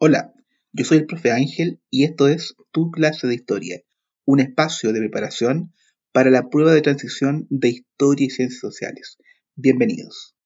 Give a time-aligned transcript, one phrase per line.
[0.00, 0.32] Hola,
[0.72, 3.80] yo soy el profe Ángel y esto es Tu clase de historia,
[4.24, 5.72] un espacio de preparación
[6.12, 9.18] para la prueba de transición de historia y ciencias sociales.
[9.56, 10.36] Bienvenidos.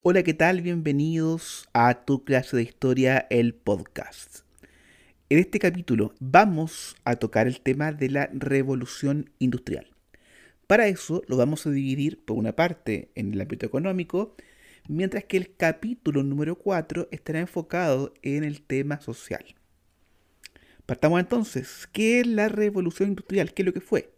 [0.00, 0.62] Hola, ¿qué tal?
[0.62, 4.43] Bienvenidos a Tu clase de historia, el podcast.
[5.30, 9.86] En este capítulo vamos a tocar el tema de la revolución industrial.
[10.66, 14.36] Para eso lo vamos a dividir por una parte en el ámbito económico,
[14.86, 19.46] mientras que el capítulo número 4 estará enfocado en el tema social.
[20.84, 23.54] Partamos entonces, ¿qué es la revolución industrial?
[23.54, 24.12] ¿Qué es lo que fue?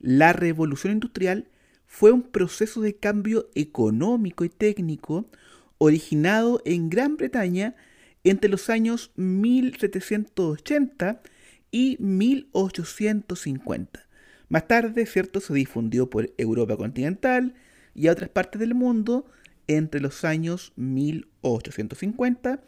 [0.00, 1.46] La revolución industrial
[1.86, 5.30] fue un proceso de cambio económico y técnico
[5.78, 7.76] originado en Gran Bretaña
[8.24, 11.22] entre los años 1780
[11.70, 14.08] y 1850.
[14.48, 15.40] Más tarde, ¿cierto?
[15.40, 17.54] Se difundió por Europa continental
[17.94, 19.26] y a otras partes del mundo
[19.66, 22.62] entre los años 1850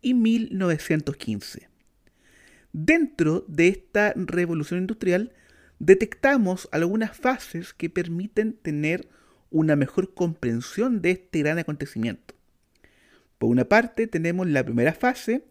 [0.00, 1.68] y 1915.
[2.72, 5.32] Dentro de esta revolución industrial,
[5.78, 9.08] detectamos algunas fases que permiten tener
[9.50, 12.33] una mejor comprensión de este gran acontecimiento.
[13.44, 15.44] Por una parte tenemos la primera fase,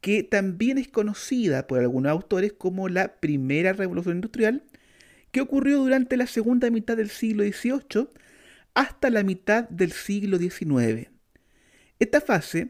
[0.00, 4.62] que también es conocida por algunos autores como la primera revolución industrial,
[5.32, 8.06] que ocurrió durante la segunda mitad del siglo XVIII
[8.74, 11.08] hasta la mitad del siglo XIX.
[11.98, 12.68] Esta fase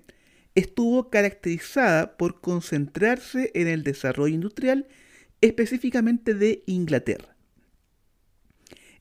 [0.55, 4.87] estuvo caracterizada por concentrarse en el desarrollo industrial
[5.43, 7.37] específicamente de Inglaterra.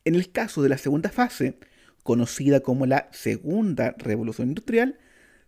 [0.04, 1.58] En el caso de la segunda fase,
[2.04, 5.00] conocida como la segunda revolución industrial,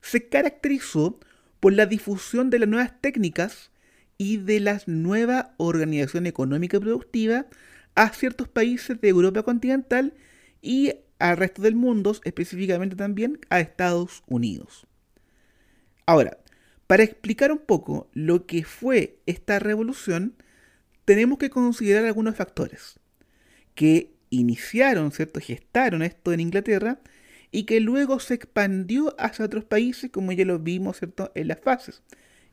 [0.06, 1.20] se caracterizó
[1.60, 3.72] por la difusión de las nuevas técnicas
[4.20, 7.48] y de la nueva organización económica y productiva
[7.96, 10.14] a ciertos países de Europa continental
[10.62, 14.86] y al resto del mundo, específicamente también a Estados Unidos.
[16.06, 16.38] Ahora,
[16.86, 20.36] para explicar un poco lo que fue esta revolución,
[21.04, 23.00] tenemos que considerar algunos factores
[23.74, 25.40] que iniciaron, ¿cierto?
[25.40, 27.00] gestaron esto en Inglaterra
[27.56, 32.04] y que luego se expandió hacia otros países, como ya lo vimos en las fases,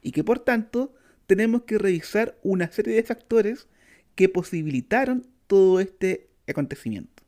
[0.00, 0.94] y que por tanto
[1.26, 3.66] tenemos que revisar una serie de factores
[4.14, 7.24] que posibilitaron todo este acontecimiento.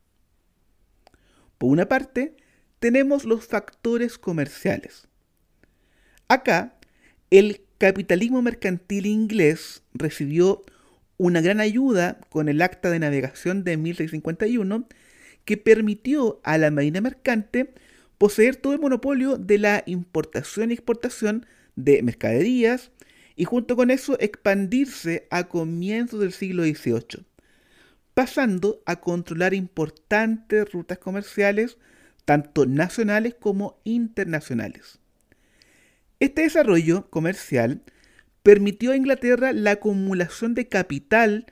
[1.57, 2.37] Por una parte,
[2.79, 5.09] tenemos los factores comerciales.
[6.29, 6.77] Acá,
[7.29, 10.63] el capitalismo mercantil inglés recibió
[11.17, 14.87] una gran ayuda con el Acta de Navegación de 1651
[15.45, 17.73] que permitió a la Marina Mercante
[18.17, 21.45] poseer todo el monopolio de la importación y exportación
[21.75, 22.91] de mercaderías
[23.35, 27.25] y junto con eso expandirse a comienzos del siglo XVIII,
[28.13, 31.77] pasando a controlar importantes rutas comerciales,
[32.23, 34.99] tanto nacionales como internacionales.
[36.19, 37.81] Este desarrollo comercial
[38.41, 41.45] permitió a Inglaterra la acumulación de capital,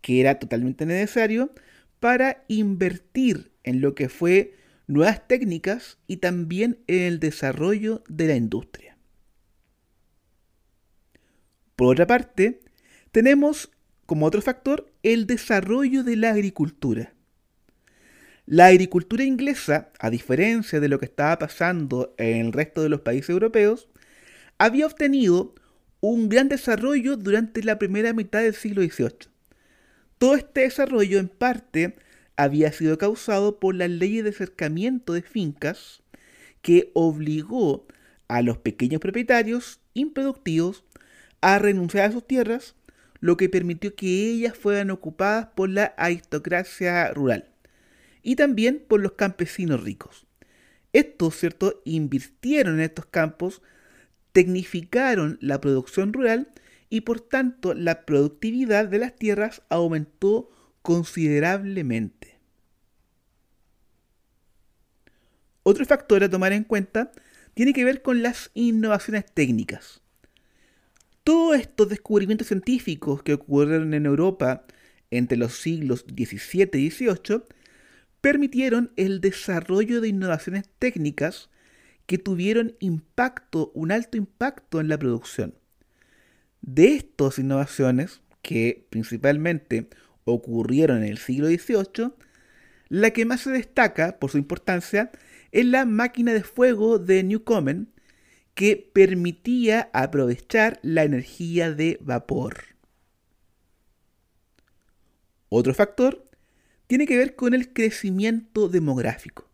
[0.00, 1.52] que era totalmente necesario,
[2.06, 4.54] para invertir en lo que fue
[4.86, 8.96] nuevas técnicas y también en el desarrollo de la industria.
[11.74, 12.60] Por otra parte,
[13.10, 13.72] tenemos
[14.06, 17.12] como otro factor el desarrollo de la agricultura.
[18.44, 23.00] La agricultura inglesa, a diferencia de lo que estaba pasando en el resto de los
[23.00, 23.88] países europeos,
[24.58, 25.56] había obtenido
[25.98, 29.35] un gran desarrollo durante la primera mitad del siglo XVIII.
[30.18, 31.96] Todo este desarrollo en parte
[32.36, 36.02] había sido causado por la ley de acercamiento de fincas
[36.62, 37.86] que obligó
[38.28, 40.84] a los pequeños propietarios improductivos
[41.42, 42.74] a renunciar a sus tierras,
[43.20, 47.50] lo que permitió que ellas fueran ocupadas por la aristocracia rural
[48.22, 50.26] y también por los campesinos ricos.
[50.92, 53.60] Estos, ¿cierto?, invirtieron en estos campos,
[54.32, 56.48] tecnificaron la producción rural
[56.88, 60.50] y por tanto la productividad de las tierras aumentó
[60.82, 62.38] considerablemente.
[65.62, 67.10] Otro factor a tomar en cuenta
[67.54, 70.00] tiene que ver con las innovaciones técnicas.
[71.24, 74.64] Todos estos descubrimientos científicos que ocurrieron en Europa
[75.10, 77.42] entre los siglos XVII y XVIII
[78.20, 81.50] permitieron el desarrollo de innovaciones técnicas
[82.06, 85.54] que tuvieron impacto, un alto impacto en la producción.
[86.66, 89.88] De estas innovaciones, que principalmente
[90.24, 92.10] ocurrieron en el siglo XVIII,
[92.88, 95.12] la que más se destaca por su importancia
[95.52, 97.92] es la máquina de fuego de Newcomen,
[98.54, 102.64] que permitía aprovechar la energía de vapor.
[105.48, 106.28] Otro factor
[106.88, 109.48] tiene que ver con el crecimiento demográfico.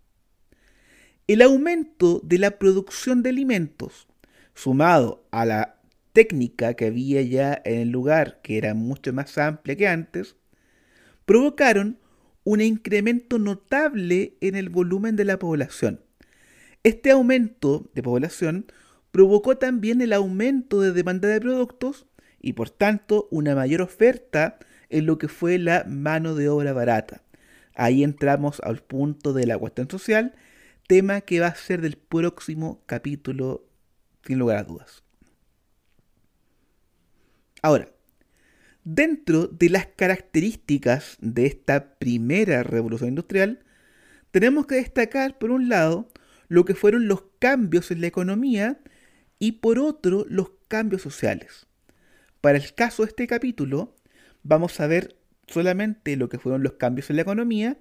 [1.27, 4.09] El aumento de la producción de alimentos,
[4.55, 5.82] sumado a la
[6.13, 10.37] técnica que había ya en el lugar, que era mucho más amplia que antes,
[11.25, 11.99] provocaron
[12.45, 16.01] un incremento notable en el volumen de la población.
[16.83, 18.67] Este aumento de población
[19.13, 22.07] provocó también el aumento de demanda de productos
[22.41, 24.59] y por tanto una mayor oferta
[24.91, 27.23] en lo que fue la mano de obra barata.
[27.75, 30.35] Ahí entramos al punto de la cuestión social,
[30.89, 33.65] tema que va a ser del próximo capítulo
[34.27, 35.02] sin lugar a dudas.
[37.63, 37.89] Ahora,
[38.85, 43.61] dentro de las características de esta primera revolución industrial,
[44.33, 46.11] tenemos que destacar, por un lado,
[46.49, 48.81] lo que fueron los cambios en la economía
[49.39, 51.67] y por otro, los cambios sociales.
[52.41, 53.95] Para el caso de este capítulo,
[54.43, 55.17] vamos a ver
[55.47, 57.79] solamente lo que fueron los cambios en la economía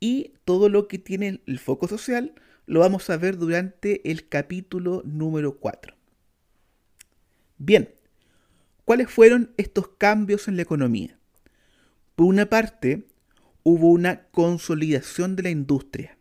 [0.00, 2.34] y todo lo que tiene el foco social
[2.66, 5.94] lo vamos a ver durante el capítulo número 4.
[7.56, 7.88] Bien,
[8.88, 11.18] ¿cuáles fueron estos cambios en la economía?
[12.14, 13.06] Por una parte,
[13.62, 16.16] hubo una consolidación de la industria.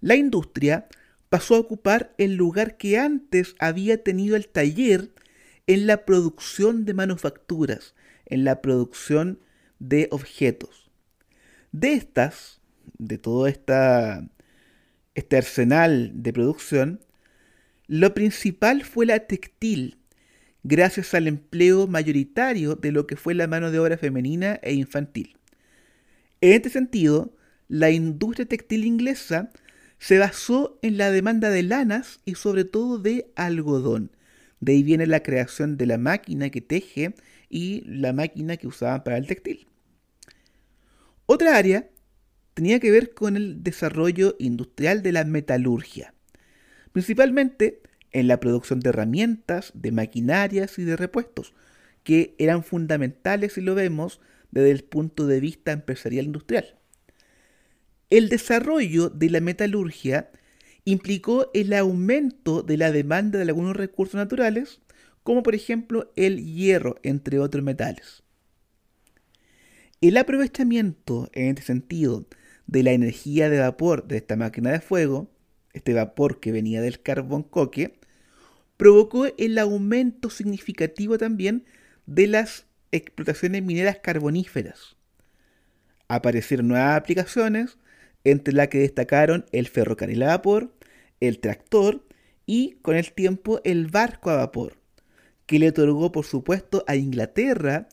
[0.00, 0.88] La industria
[1.28, 5.10] pasó a ocupar el lugar que antes había tenido el taller
[5.66, 7.94] en la producción de manufacturas,
[8.24, 9.38] en la producción
[9.78, 10.90] de objetos.
[11.70, 12.62] De estas,
[12.96, 14.26] de todo esta,
[15.14, 17.04] este arsenal de producción,
[17.88, 19.98] lo principal fue la textil,
[20.68, 25.36] gracias al empleo mayoritario de lo que fue la mano de obra femenina e infantil.
[26.40, 27.32] En este sentido,
[27.68, 29.50] la industria textil inglesa
[29.98, 34.10] se basó en la demanda de lanas y sobre todo de algodón.
[34.58, 37.14] De ahí viene la creación de la máquina que teje
[37.48, 39.68] y la máquina que usaban para el textil.
[41.26, 41.88] Otra área
[42.54, 46.12] tenía que ver con el desarrollo industrial de la metalurgia,
[46.90, 51.54] principalmente en la producción de herramientas, de maquinarias y de repuestos,
[52.02, 54.20] que eran fundamentales si lo vemos
[54.50, 56.76] desde el punto de vista empresarial industrial.
[58.10, 60.30] El desarrollo de la metalurgia
[60.84, 64.80] implicó el aumento de la demanda de algunos recursos naturales,
[65.24, 68.22] como por ejemplo el hierro, entre otros metales.
[70.00, 72.26] El aprovechamiento, en este sentido,
[72.68, 75.28] de la energía de vapor de esta máquina de fuego,
[75.76, 77.98] este vapor que venía del carbón coque,
[78.76, 81.64] provocó el aumento significativo también
[82.06, 84.96] de las explotaciones mineras carboníferas.
[86.08, 87.78] Aparecieron nuevas aplicaciones,
[88.24, 90.74] entre las que destacaron el ferrocarril a vapor,
[91.20, 92.04] el tractor
[92.44, 94.78] y, con el tiempo, el barco a vapor,
[95.46, 97.88] que le otorgó, por supuesto, a Inglaterra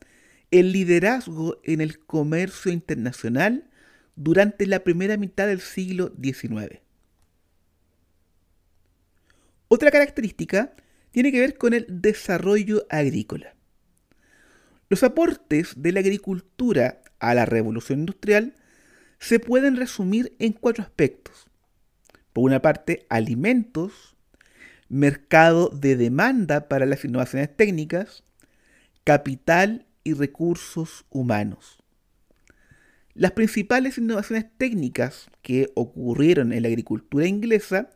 [0.50, 3.68] el liderazgo en el comercio internacional
[4.16, 6.83] durante la primera mitad del siglo XIX.
[9.74, 10.72] Otra característica
[11.10, 13.56] tiene que ver con el desarrollo agrícola.
[14.88, 18.54] Los aportes de la agricultura a la revolución industrial
[19.18, 21.48] se pueden resumir en cuatro aspectos.
[22.32, 24.14] Por una parte, alimentos,
[24.88, 28.22] mercado de demanda para las innovaciones técnicas,
[29.02, 31.82] capital y recursos humanos.
[33.12, 37.90] Las principales innovaciones técnicas que ocurrieron en la agricultura inglesa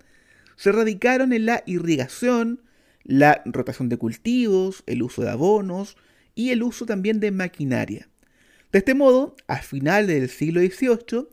[0.58, 2.60] se radicaron en la irrigación,
[3.04, 5.96] la rotación de cultivos, el uso de abonos
[6.34, 8.08] y el uso también de maquinaria.
[8.72, 11.28] De este modo, a finales del siglo XVIII,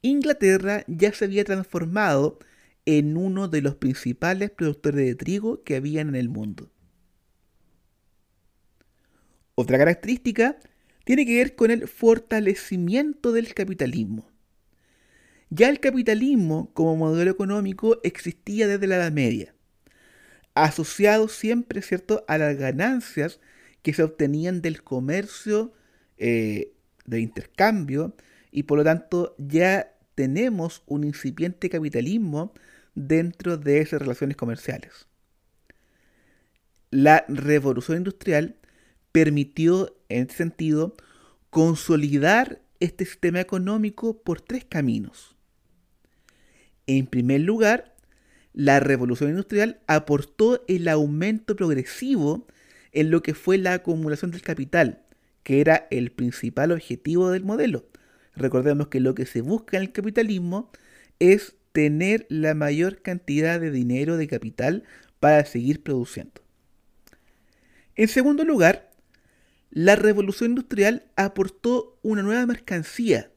[0.00, 2.38] Inglaterra ya se había transformado
[2.86, 6.70] en uno de los principales productores de trigo que habían en el mundo.
[9.56, 10.56] Otra característica
[11.04, 14.31] tiene que ver con el fortalecimiento del capitalismo.
[15.54, 19.54] Ya el capitalismo como modelo económico existía desde la Edad Media,
[20.54, 22.24] asociado siempre ¿cierto?
[22.26, 23.38] a las ganancias
[23.82, 25.74] que se obtenían del comercio,
[26.16, 26.72] eh,
[27.04, 28.16] de intercambio,
[28.50, 32.54] y por lo tanto ya tenemos un incipiente capitalismo
[32.94, 35.06] dentro de esas relaciones comerciales.
[36.90, 38.56] La revolución industrial
[39.12, 40.96] permitió, en este sentido,
[41.50, 45.36] consolidar este sistema económico por tres caminos.
[46.86, 47.94] En primer lugar,
[48.52, 52.46] la revolución industrial aportó el aumento progresivo
[52.92, 55.02] en lo que fue la acumulación del capital,
[55.42, 57.86] que era el principal objetivo del modelo.
[58.34, 60.70] Recordemos que lo que se busca en el capitalismo
[61.18, 64.84] es tener la mayor cantidad de dinero de capital
[65.20, 66.42] para seguir produciendo.
[67.94, 68.90] En segundo lugar,
[69.70, 73.30] la revolución industrial aportó una nueva mercancía,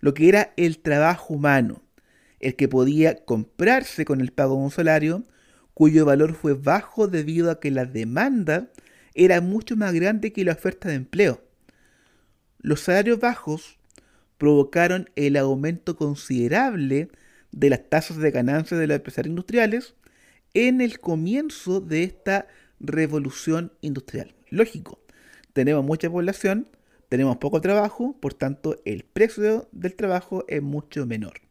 [0.00, 1.82] lo que era el trabajo humano,
[2.40, 5.24] el que podía comprarse con el pago de un salario,
[5.74, 8.70] cuyo valor fue bajo debido a que la demanda
[9.14, 11.42] era mucho más grande que la oferta de empleo.
[12.58, 13.78] Los salarios bajos
[14.38, 17.10] provocaron el aumento considerable
[17.52, 19.94] de las tasas de ganancia de los empresarios industriales
[20.54, 22.46] en el comienzo de esta
[22.80, 24.34] revolución industrial.
[24.48, 24.98] Lógico,
[25.52, 26.68] tenemos mucha población,
[27.08, 31.49] tenemos poco trabajo, por tanto el precio del trabajo es mucho menor.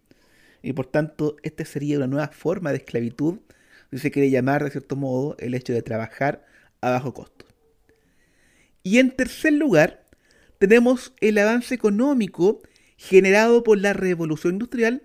[0.62, 3.40] Y por tanto, esta sería una nueva forma de esclavitud,
[3.92, 6.46] si se quiere llamar de cierto modo el hecho de trabajar
[6.82, 7.46] a bajo costo.
[8.84, 10.06] Y en tercer lugar,
[10.58, 12.62] tenemos el avance económico
[12.98, 15.04] generado por la revolución industrial,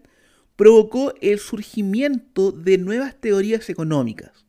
[0.57, 4.45] provocó el surgimiento de nuevas teorías económicas.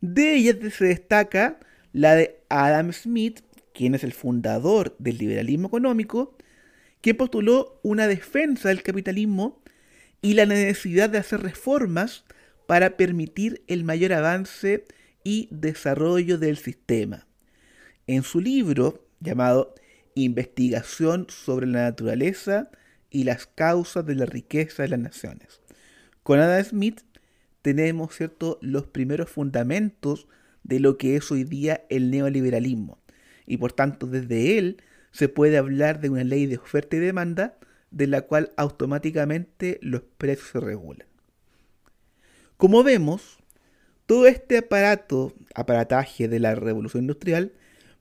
[0.00, 1.58] De ellas se destaca
[1.92, 3.40] la de Adam Smith,
[3.72, 6.36] quien es el fundador del liberalismo económico,
[7.00, 9.62] que postuló una defensa del capitalismo
[10.22, 12.24] y la necesidad de hacer reformas
[12.66, 14.84] para permitir el mayor avance
[15.24, 17.26] y desarrollo del sistema.
[18.06, 19.74] En su libro llamado
[20.14, 22.70] Investigación sobre la naturaleza
[23.10, 25.60] y las causas de la riqueza de las naciones.
[26.22, 27.02] Con Adam Smith
[27.62, 28.58] tenemos ¿cierto?
[28.62, 30.26] los primeros fundamentos
[30.64, 32.98] de lo que es hoy día el neoliberalismo.
[33.46, 34.82] Y por tanto, desde él
[35.12, 37.58] se puede hablar de una ley de oferta y demanda
[37.96, 41.06] de la cual automáticamente los precios se regulan.
[42.58, 43.38] Como vemos,
[44.04, 47.52] todo este aparato, aparataje de la revolución industrial,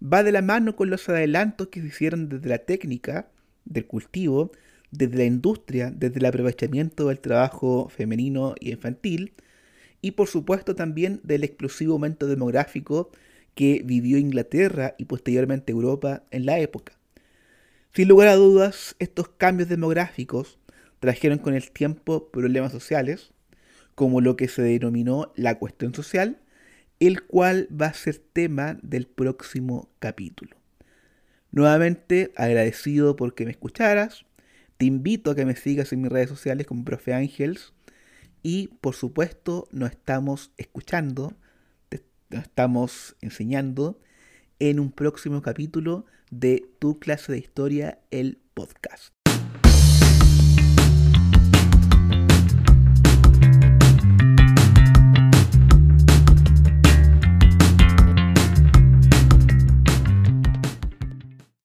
[0.04, 3.30] va de la mano con los adelantos que se hicieron desde la técnica
[3.64, 4.52] del cultivo,
[4.92, 9.32] desde la industria, desde el aprovechamiento del trabajo femenino y infantil,
[10.02, 13.12] y por supuesto también del explosivo aumento demográfico
[13.54, 16.98] que vivió Inglaterra y posteriormente Europa en la época.
[17.96, 20.60] Sin lugar a dudas, estos cambios demográficos
[21.00, 23.32] trajeron con el tiempo problemas sociales,
[23.96, 26.42] como lo que se denominó la cuestión social,
[27.00, 30.58] el cual va a ser tema del próximo capítulo.
[31.52, 34.26] Nuevamente agradecido por que me escucharas,
[34.76, 37.74] te invito a que me sigas en mis redes sociales como Profe Ángels
[38.44, 41.34] y por supuesto nos estamos escuchando,
[42.30, 44.02] nos estamos enseñando
[44.70, 49.15] en un próximo capítulo de Tu clase de historia, el podcast.